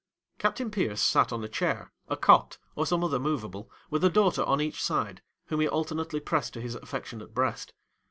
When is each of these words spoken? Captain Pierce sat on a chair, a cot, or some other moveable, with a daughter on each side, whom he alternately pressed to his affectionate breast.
Captain 0.39 0.71
Pierce 0.71 0.99
sat 0.99 1.31
on 1.31 1.43
a 1.43 1.47
chair, 1.47 1.91
a 2.07 2.17
cot, 2.17 2.57
or 2.75 2.87
some 2.87 3.03
other 3.03 3.19
moveable, 3.19 3.69
with 3.91 4.03
a 4.03 4.09
daughter 4.09 4.41
on 4.43 4.59
each 4.59 4.81
side, 4.81 5.21
whom 5.45 5.59
he 5.59 5.67
alternately 5.67 6.19
pressed 6.19 6.53
to 6.53 6.59
his 6.59 6.73
affectionate 6.73 7.35
breast. 7.35 7.75